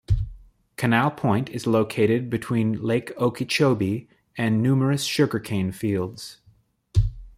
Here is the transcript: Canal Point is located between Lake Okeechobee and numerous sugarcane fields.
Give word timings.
Canal 0.77 1.11
Point 1.11 1.47
is 1.49 1.67
located 1.67 2.27
between 2.31 2.81
Lake 2.81 3.15
Okeechobee 3.19 4.09
and 4.35 4.59
numerous 4.63 5.03
sugarcane 5.03 5.71
fields. 5.71 6.39